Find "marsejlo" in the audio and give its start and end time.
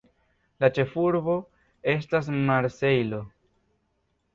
2.51-3.25